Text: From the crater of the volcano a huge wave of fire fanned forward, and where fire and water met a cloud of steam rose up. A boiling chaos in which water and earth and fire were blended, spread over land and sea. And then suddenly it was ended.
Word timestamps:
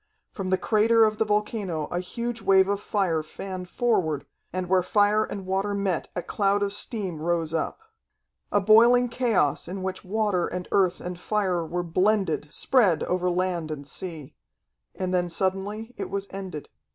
From 0.31 0.49
the 0.49 0.57
crater 0.57 1.03
of 1.05 1.19
the 1.19 1.25
volcano 1.25 1.83
a 1.91 1.99
huge 1.99 2.41
wave 2.41 2.67
of 2.67 2.81
fire 2.81 3.21
fanned 3.21 3.69
forward, 3.69 4.25
and 4.51 4.67
where 4.67 4.81
fire 4.81 5.25
and 5.25 5.45
water 5.45 5.75
met 5.75 6.07
a 6.15 6.23
cloud 6.23 6.63
of 6.63 6.73
steam 6.73 7.21
rose 7.21 7.53
up. 7.53 7.79
A 8.51 8.59
boiling 8.59 9.09
chaos 9.09 9.67
in 9.67 9.83
which 9.83 10.03
water 10.03 10.47
and 10.47 10.67
earth 10.71 11.01
and 11.01 11.19
fire 11.19 11.63
were 11.63 11.83
blended, 11.83 12.51
spread 12.51 13.03
over 13.03 13.29
land 13.29 13.69
and 13.69 13.85
sea. 13.87 14.33
And 14.95 15.13
then 15.13 15.29
suddenly 15.29 15.93
it 15.99 16.09
was 16.09 16.25
ended. 16.31 16.69